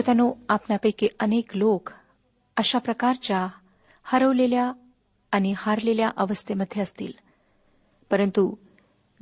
[0.00, 1.90] श्रोत्यानो आपणापैकी अनेक लोक
[2.56, 3.48] अशा प्रकारच्या
[4.02, 4.72] हरवलेल्या
[5.32, 7.12] आणि हारलेल्या अवस्थेमध्ये असतील.
[8.10, 8.54] परंतु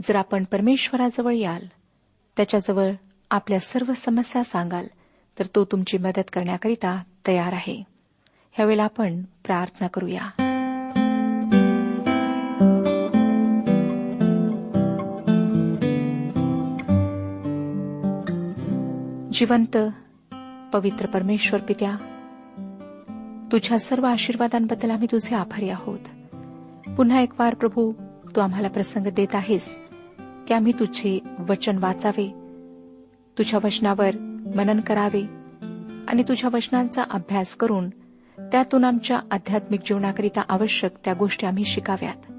[0.03, 1.67] जर आपण परमेश्वराजवळ याल
[2.37, 2.91] त्याच्याजवळ
[3.31, 4.87] आपल्या सर्व समस्या सांगाल
[5.39, 7.83] तर तो तुमची मदत करण्याकरिता तयार आहे.
[8.53, 10.31] ह्यावेळेला आपण प्रार्थना करूया.
[19.33, 19.77] जिवंत
[20.73, 21.97] पवित्र परमेश्वर पित्या
[23.53, 25.99] तुझ्या सर्व आशीर्वादांबद्दल आम्ही तुझे आभारी आहोत.
[26.91, 27.93] पुन्हा एक वार प्रभू
[28.37, 29.79] तू आम्हाला प्रसंग देत आहेस
[30.49, 31.19] की आम्ही तुझे
[31.49, 32.29] वचन वाचावे
[33.39, 34.11] तुझ्या वचनावर
[34.57, 35.23] मनन करावे
[36.09, 37.89] आणि तुझ्या वचनांचा अभ्यास करून
[38.39, 42.33] त्यातून आमच्या आध्यात्मिक जीवनाकरिता आवश्यक त्या गोष्टी आम्ही शिकाव्यात.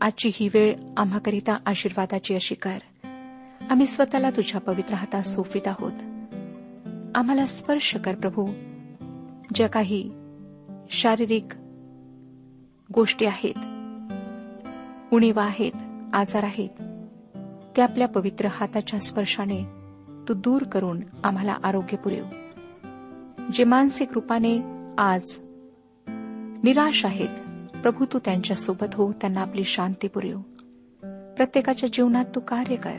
[0.00, 2.78] आजची ही वेळ आम्हाकरिता आशीर्वादाची अशी कर.
[3.70, 5.92] आम्ही स्वतःला तुझ्या पवित्र हातात सोपित आहोत.
[7.14, 8.46] आम्हाला स्पर्श कर प्रभू.
[9.54, 10.10] ज्या काही
[10.90, 11.44] शारीरिक
[12.94, 13.54] गोष्टी आहेत
[15.12, 15.72] उणीवा आहेत
[16.12, 16.68] आजार आहेत
[17.76, 19.64] ते आपल्या पवित्र हाताच्या स्पर्शाने
[20.28, 22.24] तू दूर करून आम्हाला आरोग्य पुरेव.
[23.52, 24.58] जे मानसिक रूपाने
[24.98, 25.38] आज
[26.62, 30.38] निराश आहेत प्रभू तू त्यांच्यासोबत हो त्यांना आपली शांती पुरेव.
[31.36, 32.98] प्रत्येकाच्या जीवनात तू कार्य कर.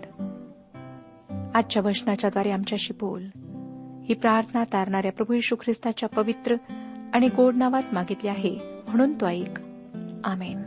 [1.55, 3.23] आजच्या वचनाच्याद्वारे आमच्याशी बोल.
[4.11, 6.55] ही प्रार्थना तारणाऱ्या प्रभू येशू ख्रिस्ताच्या पवित्र
[7.13, 8.55] आणि गोड नावात मागितली आहे.
[8.59, 9.59] म्हणून तो ऐक.
[10.23, 10.63] आमेन.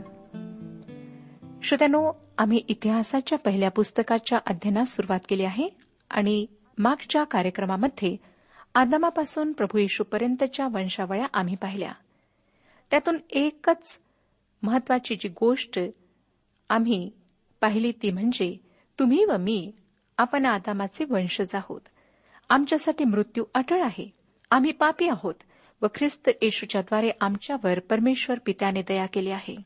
[1.63, 5.69] श्रोत्यानो आम्ही इतिहासाच्या पहिल्या पुस्तकाच्या अध्ययनास सुरुवात केली आहे
[6.11, 6.47] आणि
[6.79, 8.17] मागच्या कार्यक्रमामध्ये
[8.75, 11.93] आदमापासून प्रभू येशूपर्यंतच्या वंशावळ्या आम्ही पाहिल्या.
[12.91, 14.01] त्यातून एकच
[14.63, 15.81] महत्वाची जी गोष्ट
[16.69, 17.11] आम्ही
[17.61, 18.61] पाहिली ती म्हणजे
[18.99, 19.73] तुम्ही व मी
[20.19, 21.81] आपण आदामाचे वंशज आहोत.
[22.49, 24.11] आमच्यासाठी मृत्यू अटळ आहे.
[24.51, 25.35] आम्ही पापी आहोत
[25.83, 29.57] व ख्रिस्त येशूच्याद्वारे आमच्यावर परमेश्वर पित्याने दया केली आहे.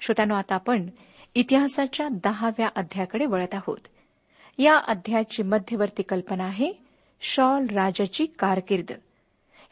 [0.00, 0.86] श्रोत्यानो आता आपण
[1.34, 3.78] इतिहासाच्या दहाव्या अध्यायाकडे वळत आहोत.
[4.58, 6.72] या अध्यायाची मध्यवर्ती कल्पना आहे
[7.20, 8.90] शॉल राजाची कारकीर्द.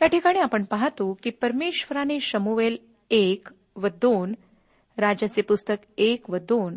[0.02, 2.76] या ठिकाणी आपण पाहतो की परमेश्वराने शमुवेल
[3.10, 4.34] एक व दोन
[4.96, 6.76] राजाचे पुस्तक एक व दोन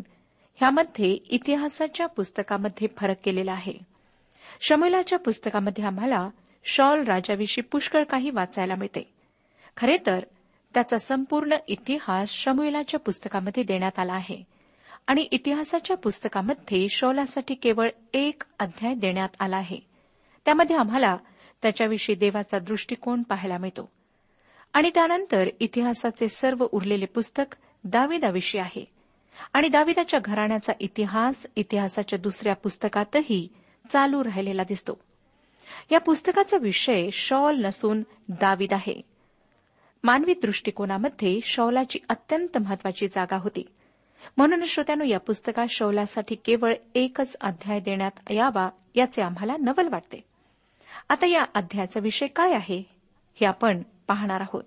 [0.54, 3.97] ह्यामध्ये इतिहासाच्या पुस्तकामध्ये फरक केलेला आहे.
[4.60, 6.28] शमुलाच्या पुस्तकामध्ये आम्हाला
[6.64, 9.12] शॉल राजाविषयी पुष्कळ काही वाचायला मिळते.
[9.76, 10.18] खरे तर
[10.74, 14.44] त्याचा संपूर्ण इतिहास शमुएलाच्या पुस्तकामध्ये देण्यात आला आहे.
[15.06, 19.80] आणि इतिहासाच्या पुस्तकामध्ये शौलासाठी केवळ एक अध्याय देण्यात आला आहे.
[20.44, 21.16] त्यामध्ये आम्हाला
[21.62, 23.92] त्याच्याविषयी देवाचा दृष्टिकोन पाहायला मिळतो.
[24.72, 28.84] आणि त्यानंतर इतिहासाचे सर्व उरलेले पुस्तक दाविदाविषयी आहे.
[29.52, 33.48] आणि दाविदाच्या घराण्याचा इतिहास इतिहासाच्या दुसऱ्या पुस्तकातही
[33.90, 35.00] चालू राहिलेला दिसतो.
[35.92, 39.00] या पुस्तकाचा विषय शॉल नसून दावीद आहे.
[40.04, 43.68] मानवी दृष्टिकोनामध्ये शौलाची अत्यंत महत्वाची जागा होती.
[44.36, 50.24] म्हणून श्रोत्यानो या पुस्तकात शौलासाठी केवळ एकच अध्याय देण्यात यावा याचे आम्हाला नवल वाटते.
[51.08, 52.82] आता या अध्यायाचा विषय काय आहे
[53.40, 54.64] हे आपण पाहणार आहोत.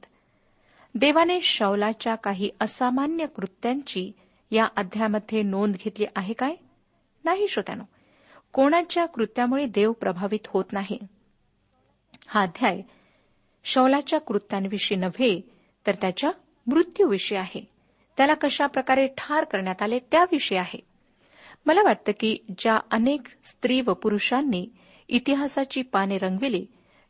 [0.95, 4.11] देवाने शौलाच्या काही असामान्य कृत्यांची
[4.51, 6.55] या अध्यायामध्ये नोंद घेतली आहे काय?
[7.23, 7.83] नाही श्रोत्यानो.
[8.53, 10.99] कोणाच्या कृत्यामुळे देव प्रभावित होत नाही.
[12.27, 12.81] हा अध्याय
[13.63, 15.41] शौलाच्या कृत्यांविषयी नव्हे
[15.87, 16.31] तर त्याच्या
[16.67, 17.67] मृत्यूविषयी आहे.
[18.17, 20.79] त्याला कशा प्रकारे ठार करण्यात आले त्याविषयी आहे.
[21.65, 24.67] मला वाटतं की ज्या अनेक स्त्री व पुरुषांनी
[25.07, 26.65] इतिहासाची पाने रंगविली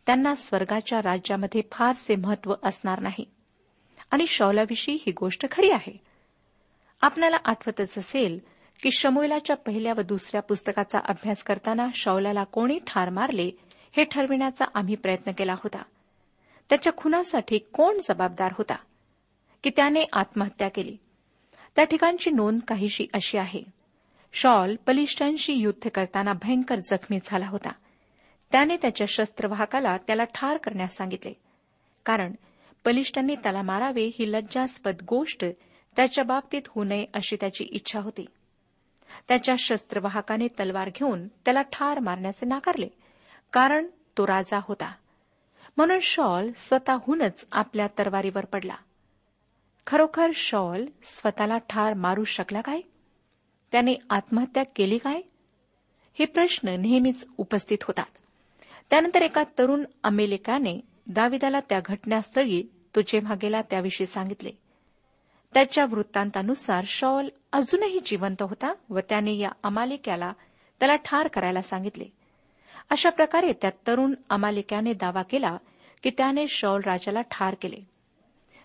[0.05, 3.25] त्यांना स्वर्गाच्या राज्यामध्ये फारसे महत्त्व असणार नाही.
[4.11, 5.97] आणि शौलाविषयी ही गोष्ट खरी आहे.
[7.01, 8.39] आपल्याला आठवतच असेल
[8.81, 13.51] की शमुलाच्या पहिल्या व दुसऱ्या पुस्तकाचा अभ्यास करताना शौलाला कोणी ठार मारले
[13.97, 15.81] हे ठरविण्याचा आम्ही प्रयत्न केला होता.
[16.69, 18.75] त्याच्या खुनासाठी कोण जबाबदार होता?
[19.63, 20.97] की त्याने आत्महत्या केली?
[21.75, 23.63] त्या ठिकाणची नोंद काहीशी अशी आहे.
[24.33, 27.69] शॉल पलिष्ठांशी युद्ध करताना भयंकर जखमी झाला होता.
[28.51, 31.33] त्याने त्याच्या शस्त्रवाहकाला त्याला ठार करण्यास सांगितले.
[32.05, 32.33] कारण
[32.85, 35.45] पलिष्ठांनी त्याला मारावे ही लज्जास्पद गोष्ट
[35.95, 38.25] त्याच्या बाबतीत होऊ नये अशी त्याची इच्छा होती.
[39.31, 42.87] त्याच्या शस्त्रवाहकाने तलवार घेऊन त्याला ठार मारण्याचे नाकारले.
[43.53, 44.93] कारण तो राजा होता.
[45.77, 48.75] म्हणून शॉल स्वतःहूनच आपल्या तरवारीवर पडला.
[49.87, 52.81] खरोखर शॉल स्वतःला ठार मारू शकला काय?
[53.71, 55.21] त्याने आत्महत्या केली काय?
[56.19, 58.17] हे प्रश्न नेहमीच उपस्थित होतात.
[58.89, 62.63] त्यानंतर एका तरुण अमेरिकाने दाविदाला त्या घटनास्थळी
[62.95, 64.51] तो जेव्हा गेला त्याविषयी सांगितले.
[65.53, 70.33] त्याच्या वृत्तांतानुसार शॉल अजूनही जिवंत होता व त्याने या अमालिक्याला
[70.79, 72.05] त्याला ठार करायला सांगितले.
[72.89, 75.57] अशा प्रकारे त्या तरुण अमालिक्याने दावा केला
[76.03, 77.75] की त्याने शॉल राजाला ठार केले.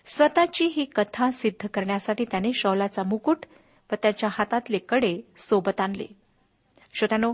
[0.05, 3.45] स्वतःची ही कथा सिद्ध करण्यासाठी त्याने शौलाचा मुकुट
[3.91, 6.07] व त्याच्या हातातले कडे सोबत आणले.
[6.93, 7.33] श्रोत्यानो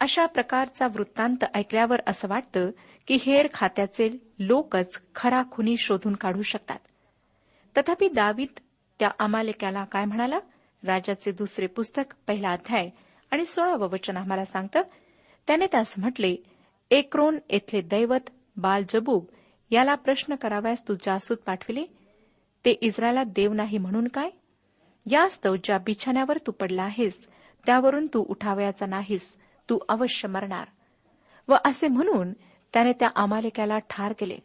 [0.00, 2.70] अशा प्रकारचा वृत्तांत ऐकल्यावर असं वाटतं
[3.08, 6.78] की हेर खात्याचे लोकच खरा खुनी शोधून काढू शकतात.
[7.76, 8.60] तथापि दावीत
[8.98, 10.38] त्या अमालेक्याला काय म्हणाला?
[10.86, 12.90] राजाचे दुसरे पुस्तक पहिला अध्याय
[13.30, 14.82] आणि सोळावं वचन आम्हाला सांगतं.
[15.46, 16.36] त्याने त्यास म्हटले
[16.90, 19.24] एक्रोन येथले दैवत बाल जबूब
[19.70, 21.84] याला प्रश्न करावयास तू जासूद पाठविले?
[22.64, 24.30] ते इस्रायलात देव नाही म्हणून काय?
[25.10, 27.26] यास्तव ज्या बिछाण्यावर तू पडला आहेस
[27.66, 29.34] त्यावरून तू उठावयाचा नाहीस
[29.70, 30.68] तू अवश्य मरणार.
[31.48, 32.32] व असे म्हणून
[32.72, 34.38] त्याने त्या अमालिकाला ठार केले.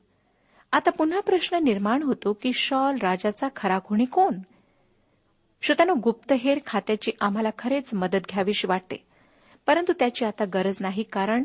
[0.72, 4.38] आता पुन्हा प्रश्न निर्माण होतो की शॉल राजाचा खरा खुणी कोण?
[5.62, 8.96] श्रोत्यानो गुप्तहेर खात्याची आम्हाला खरेच मदत घ्यावीशी वाटते.
[9.68, 11.44] परंतु त्याची आता गरज नाही कारण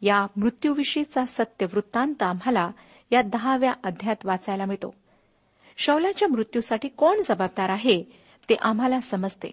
[0.00, 2.70] या मृत्यूविषयीचा सत्य वृत्तांत आम्हाला
[3.10, 4.94] या दहाव्या अध्यायात वाचायला मिळतो.
[5.76, 8.02] शौलाच्या मृत्यूसाठी कोण जबाबदार आहे
[8.48, 9.50] ते आम्हाला समजते.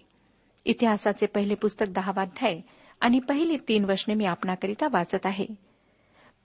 [0.64, 2.60] इतिहासाचे पहिले पुस्तक दहावा अध्याय
[3.00, 5.46] आणि पहिली तीन वचने मी आपणाकरिता वाचत आहे.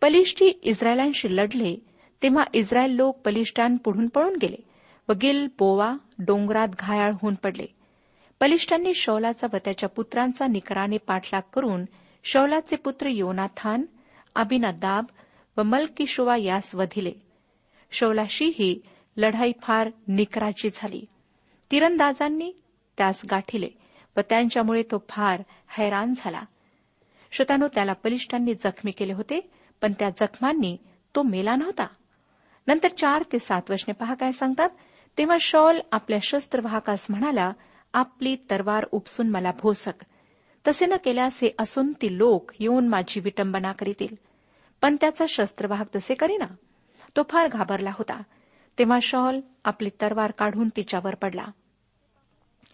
[0.02, 1.89] पलिष्टी इस्रायलांशी लढले
[2.24, 4.62] तेव्हा इस्रायल लोक पलिष्टांपुढून पळून गेले
[5.10, 7.66] व गिल बोवा डोंगरात घायाळ होऊन पडले.
[8.40, 11.86] पलिष्टांनी शौलाचा व त्याच्या पुत्रांचा निकराने पाठलाग करून
[12.24, 13.86] शौलाचे पुत्र योनाथान
[14.36, 15.06] अबिनादाब
[15.58, 17.12] व मलकिशोवा यास वधिले
[17.92, 18.82] शौलाशीही
[19.18, 21.06] लढाई फार निकराची झाली.
[21.72, 22.52] तिरंदाजांनी
[22.98, 23.70] त्यास गाठिले
[24.18, 25.44] व त्यांच्यामुळे तो फार
[25.78, 26.42] हैराण झाला.
[27.32, 29.40] श्रोतानो त्याला बलिष्ठांनी जखमी केले होते
[29.82, 30.78] पण त्या जखमांनी
[31.16, 31.88] तो मेला नव्हता.
[32.70, 34.70] नंतर चार ते सात वचने पहा काय सांगतात.
[35.18, 37.52] तेव्हा शॉल आपल्या शस्त्रवाहकास म्हणाला
[37.94, 40.06] आपली तरवार उपसून मला भोसक.
[40.68, 44.16] तसे न केल्यास हे असून ती लोक येऊन माझी विटंबना करीतील.
[44.82, 46.46] पण त्याचा शस्त्रवाहक तसे करीना.
[47.18, 48.22] तो फार घाबरला होता.
[48.80, 51.46] तेव्हा शॉल आपली तरवार काढून तिच्यावर पडला.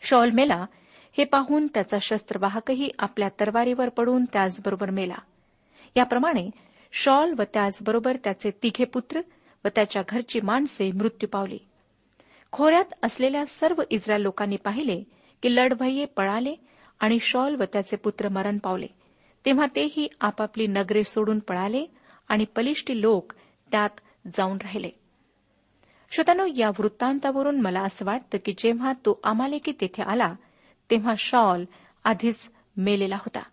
[0.01, 0.65] शॉल मेला.
[1.17, 5.17] हे पाहून त्याचा शस्त्रवाहकही आपल्या तरवारीवर पडून त्याचबरोबर मेला.
[5.95, 6.49] याप्रमाणे
[6.91, 9.21] शॉल व त्याचबरोबर त्याचे तिघे पुत्र
[9.65, 11.57] व त्याच्या घरची माणसे मृत्यू पावली.
[12.51, 15.03] खोऱ्यात असलेल्या सर्व इस्रायल लोकांनी पाहिले
[15.43, 16.55] की लढभय्ये पळाले
[16.99, 18.87] आणि शॉल व त्याचे पुत्र मरण पावले.
[19.45, 21.85] तेव्हा तेही आपापली नगरे सोडून पळाले
[22.27, 23.33] आणि पलिष्टी लोक
[23.71, 23.89] त्यात
[24.37, 24.89] जाऊन राहिले.
[26.11, 30.33] श्रोतानो या वृत्तांतावरून मला असं वाटतं की जेव्हा तो अमालेकी तेथे आला
[30.91, 31.65] तेव्हा शॉल
[32.03, 33.43] आधीच मेलेला होता.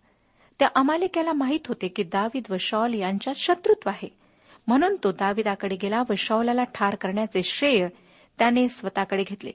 [0.59, 4.22] त्या अमालेक्याला माहीत होते की दावीद व शॉल यांच्यात शत्रुत्व आहे.
[4.67, 7.87] म्हणून तो दाविदाकडे गेला व शौलाला ठार करण्याचे श्रेय
[8.39, 9.51] त्याने स्वतःकडे घेतले.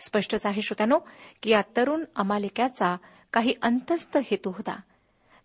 [0.00, 0.98] स्पष्टच आहे श्रोत्यानो
[1.42, 2.96] की या तरुण अमालिक्याचा
[3.32, 4.80] काही अंतस्थ हेतू होता.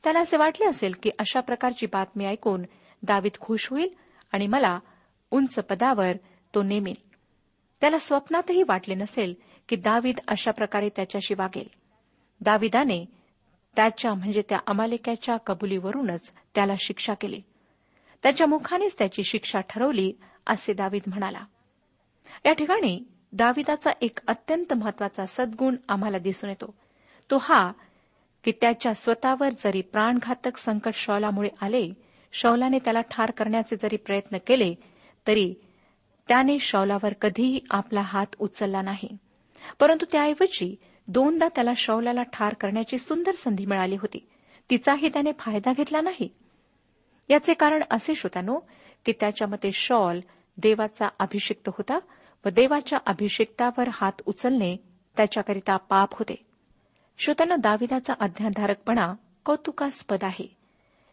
[0.04, 2.64] त्याला असे वाटले असेल की अशा प्रकारची बातमी ऐकून
[3.04, 3.94] दावीद खुश होईल
[4.32, 4.80] आणि मला
[5.32, 6.12] उंच पदावर
[6.56, 7.10] तो नेमेल.
[7.82, 9.34] त्याला स्वप्नातही वाटले नसेल
[9.70, 11.68] की दावीद अशा प्रकारे त्याच्याशी वागेल.
[12.42, 13.06] दाविदाने
[13.76, 17.42] त्याच्या म्हणजे त्या अमालिक्याच्या कबुलीवरूनच त्याला शिक्षा केली.
[18.24, 20.14] त्याच्या मुखानेच त्याची शिक्षा ठरवली
[20.48, 21.42] असे दावीद म्हणाला.
[22.46, 26.74] या ठिकाणी दाविदाचा एक अत्यंत महत्त्वाचा सद्गुण आम्हाला दिसून येतो.
[27.32, 27.72] तो हा
[28.44, 31.90] की त्याच्या स्वतःवर जरी प्राणघातक संकट शौलामुळे आले
[32.34, 34.74] शौलाने त्याला ठार करण्याचे जरी प्रयत्न केले
[35.28, 35.54] तरी
[36.28, 39.18] त्याने शौलावर कधीही आपला हात उचलला नाही.
[39.80, 40.76] परंतु त्याऐवजी
[41.08, 44.28] दोनदा त्याला शौलाला ठार करण्याची सुंदर संधी मिळाली होती.
[44.70, 46.30] तिचाही त्याने फायदा घेतला नाही.
[47.32, 48.60] याचे कारण असे श्रोतानो
[49.06, 50.20] की त्याच्या मते शॉल
[50.58, 52.00] देवाचा अभिषिक्त होता
[52.46, 54.76] व देवाच्या अभिषिक्तावर हात उचलणे
[55.18, 56.36] त्याच्याकरिता पाप होते.
[57.18, 59.14] श्रोतांना दाविदाचा अज्ञाधारकपणा
[59.46, 60.56] कौतुकास्पद आहे.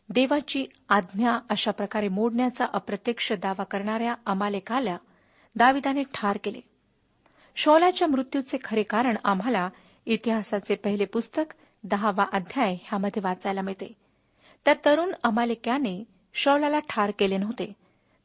[0.08, 4.96] देवाची आज्ञा अशा प्रकारे मोडण्याचा अप्रत्यक्ष दावा करणाऱ्या अमालेकाला
[5.56, 6.60] दाविदाने ठार केले.
[7.56, 9.68] शौलाच्या मृत्यूचे खरे कारण आम्हाला
[10.06, 14.07] इतिहासाचे पहिले पुस्तक दहावा अध्याय ह्यामध्ये वाचायला मिळते.
[14.64, 17.72] त्या तरुण अमालेक्याने शौलाला ठार केले नव्हते.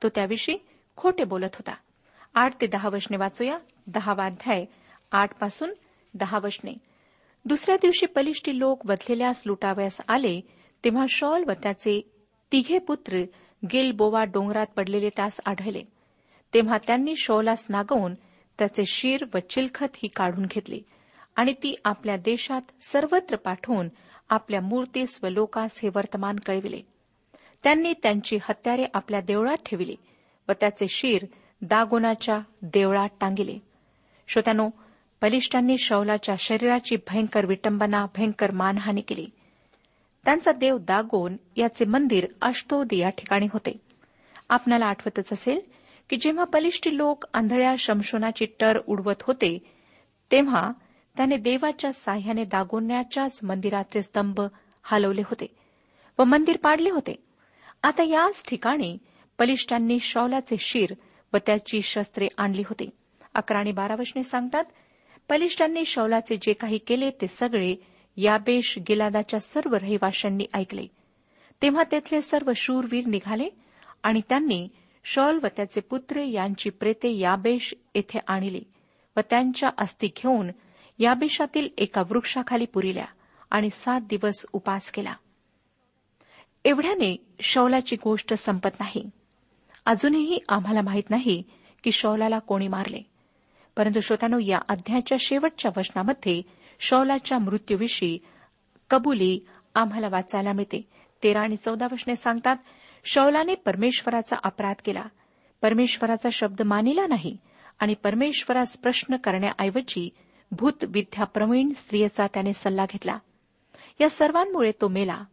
[0.04, 0.58] तो त्याविषयी
[0.98, 1.74] खोटे बोलत होता.
[2.34, 3.58] आठ ते दहा वशने वाचूया.
[3.88, 4.66] दहावा अध्याय.
[5.12, 5.74] आठपासून
[6.13, 6.74] दहा वशने.
[7.46, 10.42] दुसऱ्या दिवशी बलिष्ठी लोक बदलेल्यास लुटावयास आले
[10.84, 12.12] तेव्हा शॉल व त्याचे
[12.52, 13.18] तिघे पुत्र
[13.72, 15.82] गिलबोवा डोंगरात पडलेले त्यास आढळले.
[16.54, 18.13] तेव्हा त्यांनी शौलास नागवून
[18.60, 20.82] त्याचे शिर व चिलखत ही काढून घेतली
[21.36, 23.88] आणि ती आपल्या देशात सर्वत्र पाठवून
[24.34, 26.82] आपल्या मूर्तीस व हे वर्तमान कळविले.
[27.63, 29.96] त्यांनी त्यांची हत्यारे आपल्या देवळात ठेविली
[30.50, 31.25] व त्याचे शीर
[31.62, 33.58] दागोनाच्या देवळात टांगिले.
[34.28, 34.70] श्रोत्यानो
[35.22, 39.25] बलिष्ठांनी शौलाच्या शरीराची भयंकर विटंबना भयंकर मानहानी केली.
[40.25, 43.78] त्यांचा देव दागोन याचे मंदिर अष्टोद या ठिकाणी होते.
[44.50, 45.60] आपणाला आठवतच असेल
[46.10, 49.58] की जेव्हा बलिष्ठी लोक आंधळ्या शमशोनाची टर उडवत होते
[50.32, 50.72] तेव्हा
[51.17, 54.41] त्याने देवाच्या साह्याने दागोन्याच्याच मंदिराचे स्तंभ
[54.84, 55.46] हलवले होते
[56.20, 57.15] व मंदिर पाडले होते.
[57.84, 58.98] आता याच ठिकाणी
[59.39, 60.93] बलिष्ठांनी शौलाचे शिर
[61.34, 62.89] व त्याची शस्त्रे आणली होती.
[63.34, 64.63] अकरा आणि बारा वचने सांगतात
[65.29, 67.75] बलिष्ठांनी शौलाचे जे काही केले ते सगळे
[68.17, 70.86] याबेश गिलादाच्या सर्व रहिवाशांनी ऐकले.
[71.62, 73.50] तेव्हा तेथले सर्व शूरवीर निघाले
[74.03, 74.67] आणि त्यांनी
[75.03, 78.63] शौल व त्याचे पुत्र यांची प्रेते याबेश येथे आणली
[79.17, 80.50] व त्यांच्या अस्थी घेऊन
[81.00, 83.06] याबेशातील एका वृक्षाखाली पुरिल्या
[83.52, 85.14] आणि सात दिवस उपास केला.
[86.66, 89.10] एवढ्याने शौलाची गोष्ट संपत नाही.
[89.86, 91.44] अजूनही आम्हाला माहीत नाही
[91.84, 93.02] की शौलाला कोणी मारले.
[93.78, 96.42] परंतु श्रोतानो या अध्यायाच्या शेवटच्या वचनामध्ये
[96.80, 98.20] शौलाच्या मृत्यूविषयी
[98.90, 99.40] कबुली
[99.76, 100.82] आम्हाला वाचायला मिळते.
[101.24, 102.58] तेरा आणि चौदा वचने सांगतात
[103.06, 105.04] शौलाने परमेश्वराचा अपराध केला.
[105.62, 107.38] परमेश्वराचा शब्द मानिला नाही
[107.80, 110.10] आणि परमेश्वरास प्रश्न करण्याऐवजी
[110.56, 113.18] भूतविद्याप्रवीण स्त्रियेचा त्याने सल्ला घेतला.
[114.02, 115.24] या सर्वांमुळे तो मेला.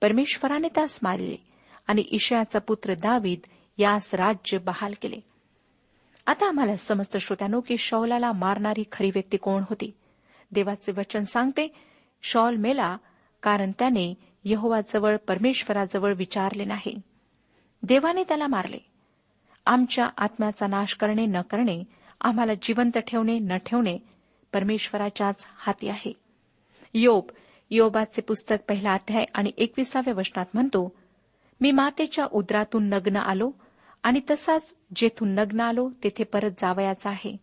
[0.00, 1.36] परमेश्वराने त्यास मारले
[1.86, 3.38] आणि ईशयाचा पुत्र दावीद
[3.78, 5.16] यास राज्य बहाल केले.
[6.26, 9.94] आता आम्हाला समस्त श्रोत्यानो की शौलाला मारणारी खरी व्यक्ती कोण होती?
[10.52, 11.72] देवाचे वचन सांगते
[12.22, 12.96] शॉल मेला
[13.42, 17.00] कारण त्याने यहोवाजवळ परमेश्वराजवळ विचारले नाही.
[17.82, 18.78] देवाने त्याला मारले.
[19.66, 21.84] आमच्या आत्म्याचा नाश करणे न करणे
[22.20, 23.98] आम्हाला जिवंत ठेवणे न ठेवणे
[24.52, 26.12] परमेश्वराच्याच हाती आहे.
[26.94, 27.24] योब
[27.70, 30.96] योबाचे पुस्तक पहिला अध्याय आणि एकविसाव्या वचनात म्हणतो
[31.60, 33.50] मी मातेच्या उदरातून नग्न आलो
[34.02, 37.36] आणि तसाच जेथून नग्न आलो तेथे परत जावयाचा आहे.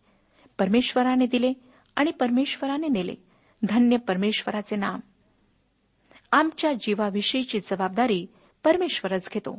[0.58, 1.52] परमेश्वराने दिले
[1.96, 3.14] आणि परमेश्वराने नेले.
[3.62, 5.00] धन्य परमेश्वराचे नाम.
[6.32, 8.26] आमच्या जीवाविषयीची जबाबदारी
[8.64, 9.58] परमेश्वरच घेतो.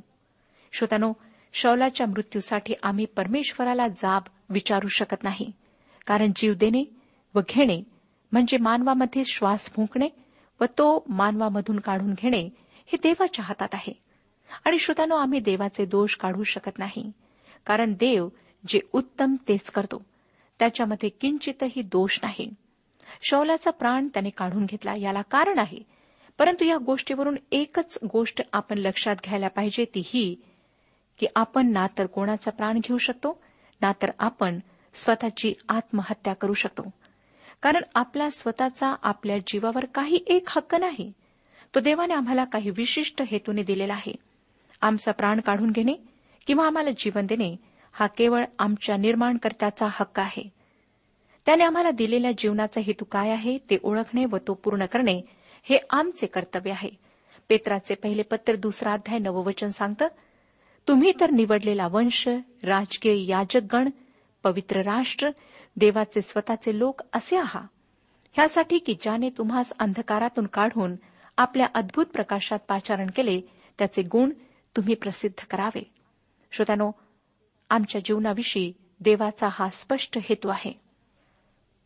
[0.73, 1.13] श्रोतानो
[1.53, 5.51] शौलाच्या मृत्यूसाठी आम्ही परमेश्वराला जाब विचारू शकत नाही
[6.07, 6.96] कारण जीव देणे
[7.35, 7.83] व घेणे
[8.31, 10.09] म्हणजे मानवामध्ये श्वास फुंकणे
[10.61, 12.49] व तो मानवामधून काढून घेणे
[12.85, 13.93] हे देवाच्या हातात आहे.
[14.65, 17.11] आणि श्रोतानो आम्ही देवाचे दोष काढू शकत नाही.
[17.65, 18.29] कारण देव
[18.67, 20.05] जे उत्तम तेच करतो.
[20.59, 22.49] त्याच्यामध्ये किंचितही दोष नाही.
[23.21, 25.77] शौलाचा प्राण त्याने काढून घेतला याला कारण आहे.
[26.37, 30.35] परंतु या गोष्टीवरून एकच गोष्ट आपण लक्षात घ्यायला पाहिजे ती ही
[31.19, 33.41] की आपण ना तर कोणाचा प्राण घेऊ शकतो
[33.81, 34.59] ना तर आपण
[34.93, 36.93] स्वतःची आत्महत्या करू शकतो.
[37.61, 41.11] कारण आपला स्वतःचा आपल्या जीवावर काही एक हक्क नाही.
[41.75, 44.13] तो देवाने आम्हाला काही विशिष्ट हेतूने दिलेला आहे.
[44.81, 45.93] आमचा प्राण काढून घेणे
[46.47, 47.55] किंवा आम्हाला जीवन देणे
[47.91, 50.49] हा केवळ आमच्या निर्माणकर्त्याचा हक्क आहे.
[51.45, 55.21] त्याने आम्हाला दिलेल्या जीवनाचा हेतू काय आहे ते ओळखणे व तो पूर्ण करणे
[55.63, 56.89] हे आमचे कर्तव्य आहे.
[57.49, 60.07] पेत्राचे पहिले पत्र दुसरा अध्याय नववचन सांगतं
[60.87, 62.27] तुम्ही तर निवडलेला वंश
[62.63, 63.89] राजकीय याजकगण
[64.47, 65.29] पवित्र राष्ट्र
[65.77, 67.61] देवाचे स्वतःचे लोक असे आहा.
[68.33, 70.95] ह्यासाठी की ज्याने तुम्हास अंधकारातून काढून
[71.37, 73.41] आपल्या अद्भुत प्रकाशात पाचारण केले
[73.77, 74.29] त्याचे गुण
[74.75, 75.91] तुम्ही प्रसिद्ध करावे.
[76.51, 76.91] श्रोत्यानो
[77.69, 80.79] आमच्या जीवनाविषयी देवाचा हा स्पष्ट हेतू आहे.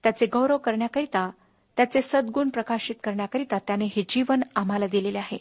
[0.03, 1.29] त्याचे गौरव करण्याकरिता
[1.77, 5.37] त्याचे सद्गुण प्रकाशित करण्याकरिता त्याने हे जीवन आम्हाला दिलेले आहे.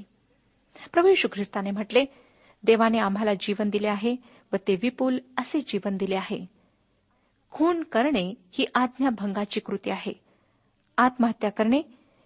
[0.93, 2.05] प्रभू यशू ख्रिस्ताने म्हटले
[2.65, 4.17] देवाने आम्हाला जीवन दिले आहे
[4.53, 6.60] व ते विपुल असे जीवन दिले आहे.
[7.51, 10.13] खून करणे ही आज्ञाभंगाची कृती आहे.
[10.99, 11.83] आत्महत्या करणे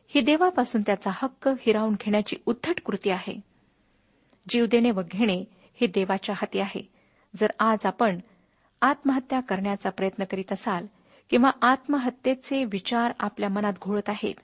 [0.08, 3.40] ही देवापासून त्याचा हक्क हिरावून घेण्याची उद्धट कृती आहे.
[4.48, 5.44] जीव देणे व घेणे
[5.80, 6.88] हे देवाच्या हाती आहे.
[7.36, 8.18] जर आज आपण
[8.82, 10.86] आत्महत्या करण्याचा प्रयत्न करीत असाल
[11.30, 14.34] किंवा आत्महत्येचे विचार आपल्या मनात घोळत आहेत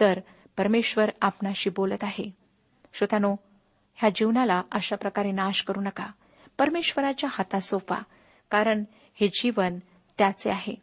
[0.00, 0.20] तर
[0.56, 2.30] परमेश्वर आपणाशी बोलत आहे.
[2.92, 3.36] श्रोत्यानो
[3.94, 6.06] ह्या जीवनाला अशा प्रकारे नाश करू नका.
[6.58, 7.96] परमेश्वराच्या हातात सोपा
[8.50, 9.78] कारण हे जीवन
[10.20, 10.74] त्याचे आहे.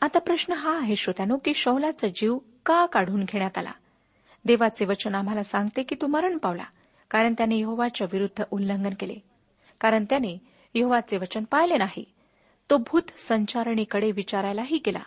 [0.00, 3.72] आता प्रश्न हा आहे श्रोत्यानो की शौलाचा जीव का काढून घेण्यात आला?
[4.44, 6.64] देवाचे वचन आम्हाला सांगते की तू मरण पावला
[7.10, 9.14] कारण त्याने यहोवाच्या विरुद्ध उल्लंघन केले.
[9.80, 10.38] कारण त्याने
[10.74, 12.04] यहोवाचे वचन पाळले नाही.
[12.70, 15.02] तो भूत संचारणीकडे विचारायलाही गेला.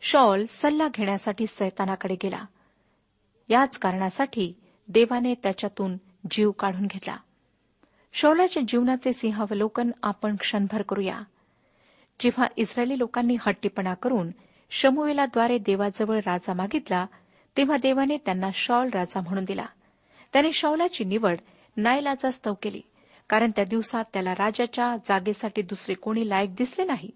[0.00, 2.44] शॉल सल्ला घेण्यासाठी सैतानाकडे गेला.
[3.48, 4.52] याच कारणासाठी
[4.88, 5.96] देवाने त्याच्यातून
[6.30, 7.16] जीव काढून घेतला.
[8.12, 11.20] शौलाच्या जीवनाचे सिंहावलोकन आपण क्षणभर करूया.
[12.20, 14.30] जेव्हा इस्रायली लोकांनी हट्टीपणा करून
[14.70, 17.06] शमुवेलाद्वारे देवाजवळ राजा मागितला
[17.56, 19.66] तेव्हा देवाने त्यांना शॉल राजा म्हणून दिला.
[20.32, 21.36] त्याने शौलाची निवड
[21.76, 22.80] नायलाचा स्तव केली
[23.28, 27.10] कारण त्या दिवसात त्याला राजाच्या जागेसाठी दुसरे कोणी लायक दिसले नाही.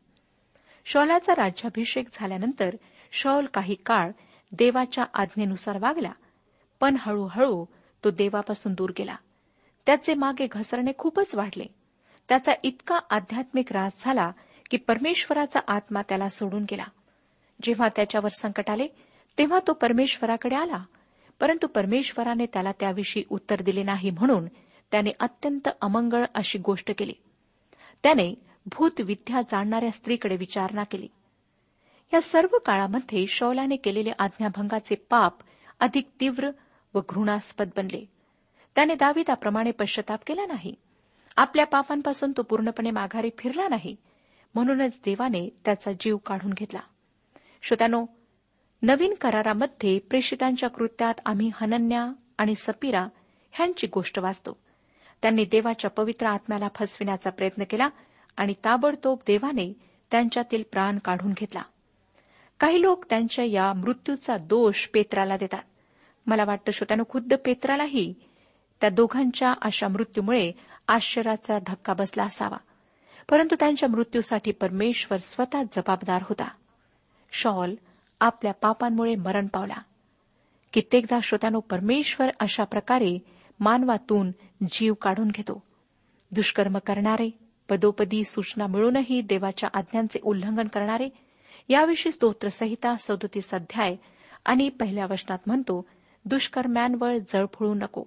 [0.84, 2.76] शौलाचा राज्याभिषेक झाल्यानंतर
[3.12, 4.10] शौल काही काळ
[4.52, 6.12] देवाच्या आज्ञेनुसार वागला
[6.80, 7.64] पण हळूहळू
[8.04, 9.16] तो देवापासून दूर गेला.
[9.86, 11.66] त्याचे मागे घसरणे खूपच वाढले.
[12.28, 14.30] त्याचा इतका आध्यात्मिक रास झाला
[14.70, 16.84] की परमेश्वराचा आत्मा त्याला सोडून गेला.
[17.62, 18.86] जेव्हा त्याच्यावर संकट आले
[19.38, 20.84] तेव्हा तो परमेश्वराकडे आला.
[21.40, 24.46] परंतु परमेश्वराने त्याला त्याविषयी उत्तर दिले नाही म्हणून
[24.90, 27.12] त्याने अत्यंत अमंगळ अशी गोष्ट केली.
[28.02, 28.34] त्याने
[28.66, 31.08] भूतविद्या जाणणाऱ्या स्त्रीकडे विचारणा केली.
[32.14, 35.34] या सर्व काळामध्ये शौलाने केलेले आज्ञाभंगाचे पाप
[35.80, 36.50] अधिक तीव्र
[36.94, 38.04] व घृणास्पद बनले.
[38.74, 40.74] त्याने दाविदाप्रमाणे पश्चाताप केला नाही.
[41.36, 43.96] आपल्या पापांपासून तो पूर्णपणे माघारी फिरला नाही.
[44.54, 46.80] म्हणूनच देवाने त्याचा जीव काढून घेतला.
[47.62, 48.06] श्रोत्यानो
[48.82, 53.06] नवीन करारामध्ये प्रेषितांच्या कृत्यात आम्ही हनन्या आणि सपिरा
[53.50, 54.60] ह्यांची गोष्ट वाचतो.
[55.22, 57.88] त्यांनी देवाच्या पवित्र आत्म्याला फसविण्याचा प्रयत्न केला
[58.36, 59.72] आणि ताबडतोब देवाने
[60.10, 61.62] त्यांच्यातील प्राण काढून घेतला.
[62.60, 65.62] काही लोक त्यांच्या या मृत्यूचा दोष पेत्राला देतात.
[66.26, 68.14] मला वाटतं श्रोत्यानं खुद्द पेत्रालाही
[68.80, 70.52] त्या दोघांच्या अशा मृत्यूमुळे
[70.88, 72.56] आश्चर्याचा धक्का बसला असावा.
[73.28, 76.48] परंतु त्यांच्या मृत्यूसाठी परमेश्वर स्वतः जबाबदार होता.
[77.32, 77.74] शॉल
[78.20, 79.76] आपल्या पापांमुळे मरण पावला.
[80.72, 83.18] कित्येकदा श्रोत्यानो परमेश्वर अशा प्रकारे
[83.60, 84.30] मानवातून
[84.72, 85.62] जीव काढून घेतो.
[86.32, 87.30] दुष्कर्म करणारे
[87.68, 91.08] पदोपदी सूचना मिळूनही देवाच्या आज्ञांचे उल्लंघन करणारे
[91.68, 93.96] याविषयी स्तोत्रसंहिता सदोतीस अध्याय
[94.44, 95.86] आणि पहिल्या वचनात म्हणतो
[96.24, 98.04] दुष्कर्म्यांवर जळफळू नको.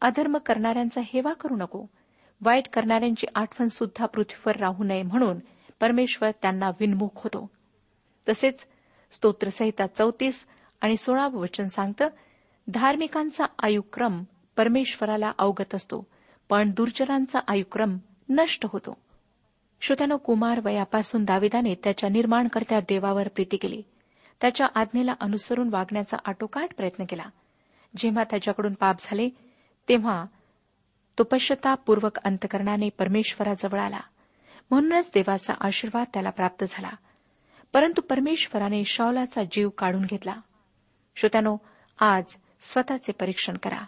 [0.00, 1.84] अधर्म करणाऱ्यांचा हेवा करू नको.
[2.40, 5.38] वाईट करणाऱ्यांची आठवण सुद्धा पृथ्वीवर राहू नये म्हणून
[5.80, 7.50] परमेश्वर त्यांना विनमुख होतो.
[8.28, 8.66] तसेच
[9.12, 10.46] स्तोत्रसहिता चौतीस
[10.80, 12.08] आणि सोळावं वचन सांगतं
[12.68, 14.24] धार्मिकांचा आयुक्रम
[14.56, 16.06] परमेश्वराला अवगत असतो
[16.48, 18.96] पण दुर्जनांचा आयुक्रम नष्ट होतो.
[19.80, 23.82] श्रोत्यानो कुमार वयापासून दाविदाने त्याच्या निर्माणकर्त्या देवावर प्रीती केली.
[24.40, 27.24] त्याच्या आज्ञेला अनुसरून वागण्याचा आटोकाट प्रयत्न केला.
[27.96, 29.28] जेव्हा त्याच्याकडून पाप झाले
[29.88, 30.24] तेव्हा
[31.18, 34.00] तो पश्चतापूर्वक अंतकरणाने परमेश्वराजवळ आला.
[34.70, 36.90] म्हणूनच देवाचा आशीर्वाद त्याला प्राप्त झाला.
[37.72, 40.34] परंतु परमेश्वराने शौलाचा जीव काढून घेतला.
[41.16, 41.56] श्रोत्यानो
[42.00, 43.84] आज स्वतःचे परीक्षण करा.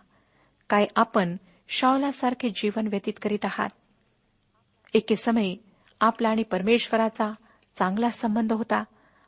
[0.70, 1.36] काय आपण
[1.68, 3.68] शावलासारखे जीवन व्यतीत करीत आहात?
[4.94, 5.56] एके समयी
[6.00, 7.32] आपला आणि परमेश्वराचा
[7.76, 8.84] चांगला संबंध होता.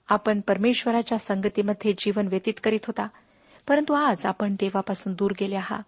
[0.08, 3.06] आपण परमेश्वराच्या संगतीमध्ये जीवन व्यतीत करीत होता.
[3.68, 5.82] परंतु आज आपण देवापासून दूर गेले आहात.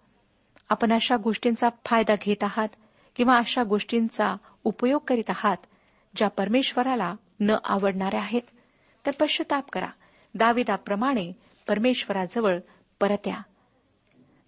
[0.69, 2.67] आपण अशा गोष्टींचा फायदा घेत आहात
[3.15, 5.57] किंवा अशा गोष्टींचा उपयोग करीत आहात
[6.15, 8.41] ज्या परमेश्वराला न आवडणाऱ्या आहेत
[9.05, 9.87] तर पश्चाताप करा.
[10.35, 11.31] दाविदाप्रमाणे
[11.67, 12.59] परमेश्वराजवळ
[12.99, 13.41] परत या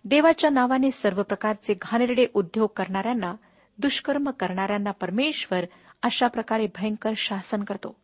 [0.06, 3.34] देवाच्या नावाने सर्व प्रकारचे घाणेरडे उद्योग करणाऱ्यांना
[3.78, 5.66] दुष्कर्म करणाऱ्यांना परमेश्वर
[6.04, 7.96] अशा प्रकारे भयंकर शासन करतो.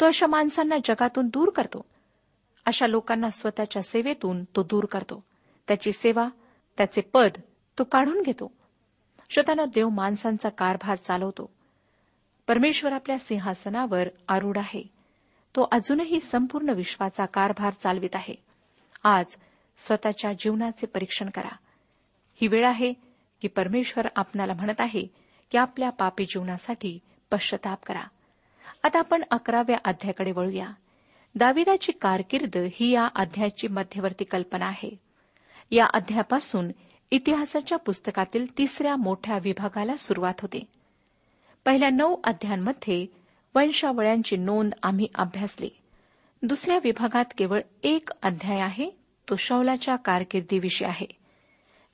[0.00, 1.84] तो अशा माणसांना जगातून दूर करतो.
[2.66, 5.24] अशा लोकांना स्वतःच्या सेवेतून तो दूर करतो.
[5.68, 6.28] त्याची सेवा
[6.76, 7.30] त्याचे पद
[7.78, 8.52] तो काढून घेतो.
[9.30, 11.52] श्रोताना देव माणसांचा कारभार चालवतो.
[12.48, 14.82] परमेश्वर आपल्या सिंहासनावर आरूढ आहे.
[15.56, 18.34] तो अजूनही संपूर्ण विश्वाचा कारभार चालवित आहे.
[19.04, 19.24] आज
[19.78, 21.56] स्वतःच्या जीवनाचे परीक्षण करा.
[22.34, 22.92] ही वेळ आहे
[23.40, 25.06] की परमेश्वर आपणाला म्हणत आहे
[25.50, 26.98] की आपल्या पापी जीवनासाठी
[27.32, 28.02] पश्चाताप करा.
[28.82, 30.68] आता आपण अकराव्या अध्यायाकडे वळूया.
[31.34, 35.11] दाविदाची कारकीर्द ही या अध्यायाची मध्यवर्ती कल्पना आहे.
[35.72, 36.70] या अध्यायापासून
[37.10, 40.64] इतिहासाच्या पुस्तकातील तिसऱ्या मोठ्या विभागाला सुरुवात होते.
[41.64, 43.06] पहिल्या नऊ अध्यायांमध्ये
[43.54, 45.68] वंशावळ्यांची नोंद आम्ही अभ्यासली.
[46.42, 48.90] दुसऱ्या विभागात केवळ एक अध्याय आहे
[49.30, 51.06] तो शौलाच्या कारकिर्दीविषयी आहे.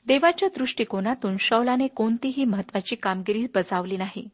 [0.06, 4.28] देवाच्या दृष्टिकोनातून शौलाने कोणतीही महत्वाची कामगिरी बजावली नाही.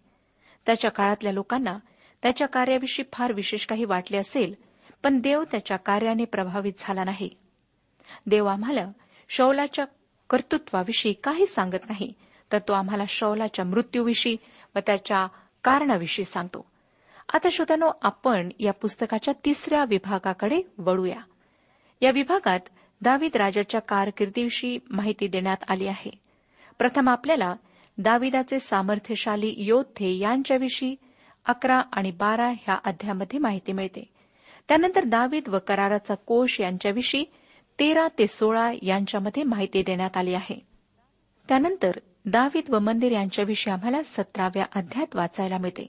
[0.66, 1.78] त्याच्या काळातल्या लोकांना
[2.22, 4.54] त्याच्या कार्याविषयी फार विशेष काही वाटले असेल
[5.02, 7.30] पण देव त्याच्या कार्याने प्रभावित झाला नाही.
[8.26, 8.86] देव आम्हाला
[9.28, 9.84] शौलाच्या
[10.30, 12.12] कर्तृत्वाविषयी काही सांगत नाही
[12.52, 14.36] तर तो आम्हाला शौलाच्या मृत्यूविषयी
[14.76, 15.26] व त्याच्या
[15.64, 16.66] कारणाविषयी सांगतो.
[17.34, 21.20] आता श्रोत्यानो आपण या पुस्तकाच्या तिसऱ्या विभागाकडे वळूया.
[22.00, 22.60] या विभागात
[23.00, 26.10] दावीद राजाच्या कारकिर्दीविषयी माहिती देण्यात आली आहे.
[26.78, 27.54] प्रथम आपल्याला
[27.98, 30.96] दाविदाचे सामर्थ्यशाली योद्धे यांच्याविषयी
[31.46, 34.08] अकरा आणि बारा ह्या अध्यामध्ये माहिती मिळते.
[34.68, 37.24] त्यानंतर दावीद व कराराचा कोश यांच्याविषयी
[37.78, 40.66] तेरा ते सोळा यांच्यामध्ये माहिती देण्यात आली आहे.
[41.48, 41.90] त्यानंतर
[42.24, 45.86] दावीद व मंदिर यांच्याविषयी आम्हाला सतराव्या अध्यायात वाचायला मिळते.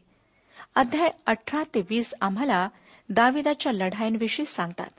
[0.76, 2.70] अध्याय अठरा ते वीस आम्हाला
[3.10, 4.90] दाविदाच्या लढाईंविषयी सांगतात.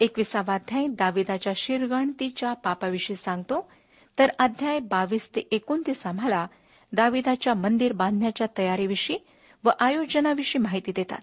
[0.00, 3.70] एकविसावा अध्याय दाविदाच्या शिरगणतीच्या पापाविषयी सांगतो.
[4.18, 6.46] तर अध्याय बावीस ते एकोणतीस आम्हाला
[6.92, 9.18] दाविदाच्या मंदिर बांधण्याच्या तयारीविषयी
[9.64, 11.20] व आयोजनाविषयी माहिती देतात.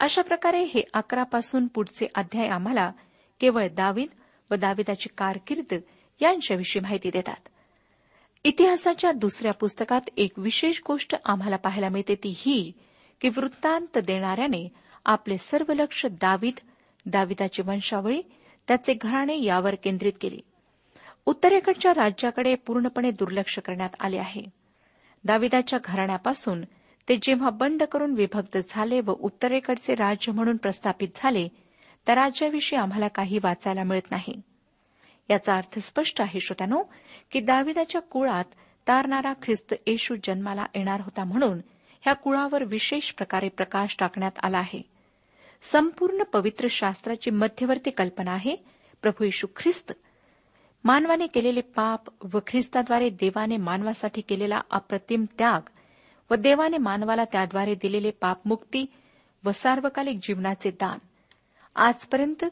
[0.00, 2.92] अशा प्रकारे हे अकरापासून पुढचे अध्याय आम्हाला
[3.40, 4.08] केवळ दावीद
[4.50, 5.74] व दाविदाची कारकीर्द
[6.20, 7.48] यांच्याविषयी माहिती देतात.
[8.44, 12.72] इतिहासाच्या दुसऱ्या पुस्तकात एक विशेष गोष्ट आम्हाला पाहायला मिळते ती ही
[13.20, 14.68] की वृत्तांत देणाऱ्याने
[15.04, 16.54] आपले सर्व लक्ष दावीद
[17.06, 18.22] दाविदाची वंशावळी
[18.68, 20.40] त्याचे घराणे यावर केंद्रित केली.
[21.26, 24.42] उत्तरेकडच्या राज्याकडे पूर्णपणे दुर्लक्ष करण्यात आले आहे.
[25.24, 26.64] दाविदाच्या घराण्यापासून
[27.08, 31.48] ते जेव्हा बंड करून विभक्त झाले व उत्तरेकडचे राज्य म्हणून प्रस्थापित झाले
[32.08, 34.34] त्या राज्याविषयी आम्हाला काही वाचायला मिळत नाही.
[35.30, 36.82] याचा अर्थ स्पष्ट आहे श्रोत्यानो
[37.32, 38.44] की दाविदाच्या कुळात
[38.88, 41.58] तारणारा ख्रिस्त येशू जन्माला येणार होता म्हणून
[42.02, 44.82] ह्या कुळावर विशेष प्रकारे प्रकाश टाकण्यात आला आहे.
[45.62, 48.56] संपूर्ण पवित्र शास्त्राची मध्यवर्ती कल्पना आहे
[49.02, 49.92] प्रभू येशू ख्रिस्त.
[50.84, 52.00] मानवाने केलेले पाप
[52.34, 55.68] व ख्रिस्ताद्वारे देवाने मानवासाठी केलेला अप्रतिम त्याग
[56.30, 58.86] व देवाने मानवाला त्याद्वारे दिलेले पापमुक्ती
[59.44, 60.98] व सार्वकालिक जीवनाचे दान
[61.78, 62.44] आजपर्यंत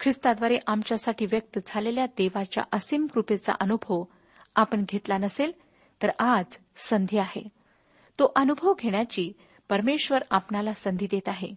[0.00, 4.04] ख्रिस्ताद्वारे आमच्यासाठी व्यक्त झालेल्या देवाच्या असीम कृपेचा अनुभव
[4.56, 5.52] आपण घेतला नसेल
[6.02, 7.48] तर आज संधी आहे.
[8.18, 9.32] तो अनुभव घेण्याची
[9.68, 11.48] परमेश्वर आपणाला संधी देत आहे.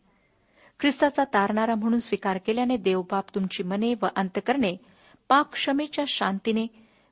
[0.79, 4.77] ख्रिस्ताचा तारणारा म्हणून स्वीकार केल्याने देवबाप तुमची मने व अंतकरणे
[5.29, 6.67] पाक क्षमेच्या शांतीने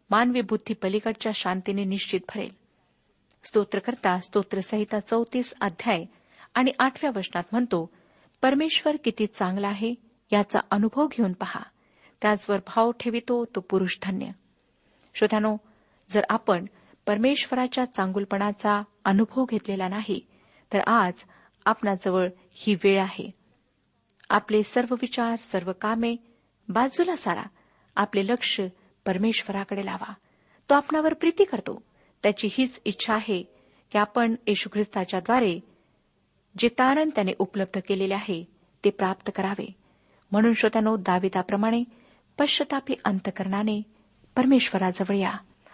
[0.10, 2.52] मानवी बुद्धी पलीकडच्या शांतीने निश्चित भरेल.
[3.44, 6.06] स्तोत्रकर्ता स्तोत्रसहिता चौतीस अध्याय
[6.54, 7.90] आणि आठव्या वचनात म्हणतो
[8.42, 11.60] परमेश्वर किती चांगला आहे याचा अनुभव घेऊन पहा.
[12.22, 14.26] त्याचवर भाव ठेवितो तो पुरुष धन्य.
[15.16, 15.58] श्रोत्यानो
[16.10, 16.66] जर आपण
[17.08, 20.28] परमेश्वराच्या चांगुलपणाचा अनुभव घेतलेला नाही
[20.74, 21.14] तर आज
[21.66, 23.32] आपणाजवळ ही वेळ आहे.
[24.30, 26.16] आपले सर्व विचार सर्व कामे
[26.70, 27.44] बाजूला सारा.
[27.96, 28.62] आपले लक्ष
[29.06, 30.14] परमेश्वराकडे लावा.
[30.70, 31.82] तो आपणावर प्रीती करतो.
[32.24, 33.44] त्याची हीच इच्छा आहे
[33.92, 35.60] की आपण येशू ख्रिस्ताच्याद्वारे
[36.58, 38.44] जे तारण त्याने उपलब्ध केलेले आहे
[38.84, 39.85] ते प्राप्त करावे.
[40.36, 41.84] म्हणून श्रोत्यानो दाविदाप्रमाणे
[42.40, 43.82] पश्चतापी अंतकरणाने
[44.36, 45.34] परमेश्वराजवळ या.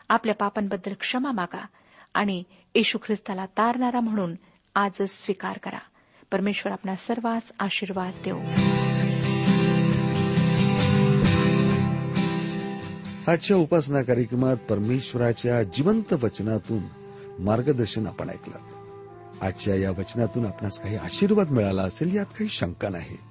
[0.10, 1.66] आपल्या पापांबद्दल क्षमा मागा
[2.14, 2.44] आणि
[2.76, 4.36] येशू ख्रिस्ताला तारणारा म्हणून
[4.76, 5.78] आजच स्वीकार करा.
[6.32, 8.40] परमेश्वर आपणा सर्वांस आशीर्वाद देऊ.
[13.32, 16.84] आजच्या उपासना कार्यक्रमात परमेश्वराच्या जिवंत वचनातून
[17.40, 18.58] मार्गदर्शन आपण ऐकलं.
[19.42, 23.31] आजच्या या वचनातून आपणास काही आशीर्वाद मिळाला असेल यात काही शंका नाही.